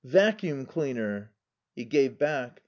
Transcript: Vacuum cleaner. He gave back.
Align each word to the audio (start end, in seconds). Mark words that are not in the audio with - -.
Vacuum 0.03 0.65
cleaner. 0.65 1.29
He 1.75 1.85
gave 1.85 2.17
back. 2.17 2.59